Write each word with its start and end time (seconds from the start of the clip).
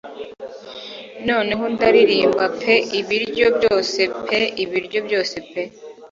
Noneho 1.27 1.63
ndaririmba 1.73 2.45
pe 2.59 2.73
Ibiryo 2.99 3.47
byose 3.57 3.99
pe 4.27 4.39
ibiryo 4.63 4.99
byose 5.07 5.35
pe 5.49 5.61